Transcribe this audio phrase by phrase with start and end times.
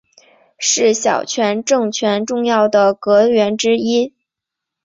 [0.57, 4.15] 是小泉政权重要的阁员之一。